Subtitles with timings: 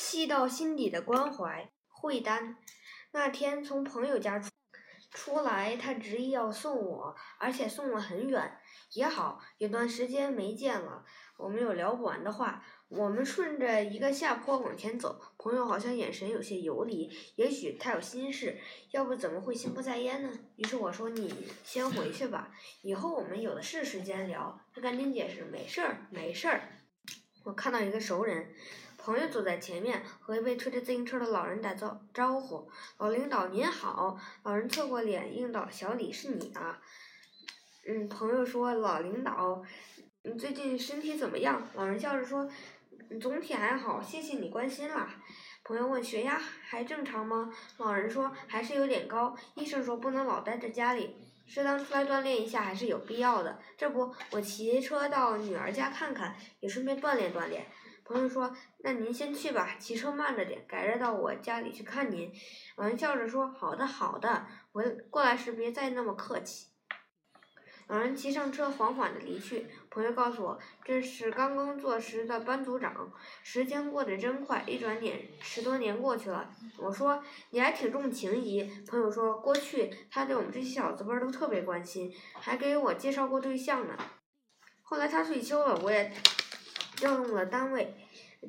[0.00, 2.56] 细到心底的关怀，惠丹。
[3.10, 4.48] 那天从朋友家出
[5.10, 8.60] 出来，他执意要送我，而且送了很远。
[8.92, 11.04] 也好，有段时间没见了，
[11.36, 12.64] 我们有聊不完的话。
[12.86, 18.56] 我们顺着一个下坡往前走，朋友好像眼神有些游离，也许他有心事，
[18.92, 20.30] 要不怎么会心不在焉呢？
[20.54, 26.68] 于是我说：“你先回去吧，以后我们有的是时间聊。”他赶紧解释：“没事儿，没事儿。”
[27.44, 28.54] 我看到一个熟人，
[29.08, 36.78] 朋友走在前面，和一位推着自行车的老人打招招呼：“老领导您好。”老人侧过脸应道：“小李是你啊。”
[37.88, 39.62] 嗯，朋友说：“老领导，
[40.24, 42.46] 你最近身体怎么样？”老人笑着说
[43.18, 45.08] ：“总体还好，谢谢你关心啦。”
[45.64, 51.16] 朋友问：“血压还正常吗？”老人说：“还是有点高，医生说不能老待在家里，
[51.46, 53.58] 适当出来锻炼一下还是有必要的。
[53.78, 57.64] 这不，我骑车到女儿家看看，也顺便锻炼锻炼。”
[58.08, 58.50] 朋友说
[58.82, 62.32] ：“那您先去吧，骑车慢着点，改日到我家里去看您。”
[62.76, 66.68] 老人笑着说：“好的，好的，我过来时别再那么客气。”
[67.86, 69.66] 老人骑上车，缓缓地离去。
[69.90, 73.12] 朋友告诉我，这是刚刚做时的班组长。
[73.42, 76.50] 时间过得真快，一转眼十多年过去了。
[76.78, 78.70] 我说你还挺重情义。
[78.86, 82.10] 朋友说过去他对我们这些小字辈都特别关心，
[82.40, 83.94] 还给我介绍过对象呢。
[84.82, 86.12] 后来他退休了，我也
[86.96, 87.94] 调用了单位。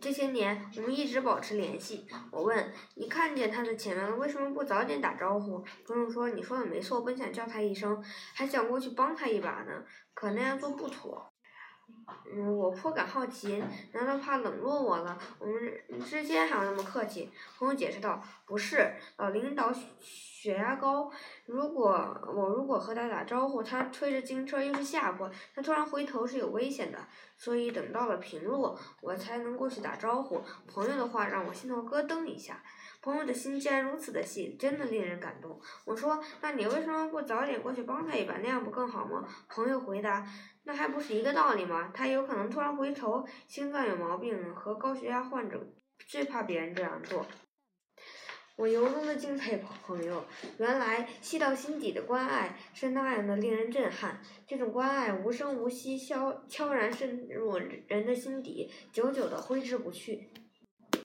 [0.00, 2.06] 这些年我们一直保持联系。
[2.30, 5.64] 我问你看见他的前面了，为什么不早点打招呼？
[5.86, 8.02] 朋友说你说的没错，我本想叫他一声，
[8.34, 11.32] 还想过去帮他一把呢，可那样做不妥。
[12.30, 15.18] 嗯，我颇感好奇，难道怕冷落我了？
[15.38, 17.30] 我们之间还要那么客气？
[17.58, 21.10] 朋友解释道：“不是，老领导血压高，
[21.46, 21.88] 如果
[22.34, 26.98] 我如果和他打招呼，他推着自行车又是下坡，他突然回头是有危险的，
[27.36, 30.42] 所以等到了平路，我才能过去打招呼。
[30.66, 32.62] 朋友的话让我心头咯噔一下。”
[33.08, 35.58] 朋友的心竟然如此的细，真的令人感动。
[35.86, 40.30] 我说：“那你为什么不早点过去帮他一把，那样不更好吗？”朋友回答
[40.64, 41.90] ：“那还不是一个道理吗？
[41.94, 45.72] 他有可能突然回头，心脏有毛病和高血压患者
[46.06, 47.24] 最怕别人这样做。”
[48.56, 50.26] 我由衷的敬佩朋友，
[50.58, 54.20] 原来细到心底的关爱是那样的令人震撼。
[54.46, 60.28] 这种关爱无声无息，悄悄然渗入人的心底，久久的挥之不去。